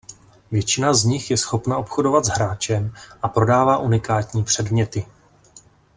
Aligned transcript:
Většina 0.51 0.93
z 0.93 1.03
nich 1.05 1.31
je 1.31 1.37
schopna 1.37 1.77
obchodovat 1.77 2.25
s 2.25 2.29
hráčem 2.29 2.93
a 3.21 3.29
prodává 3.29 3.77
unikátní 3.77 4.43
předměty. 4.43 5.05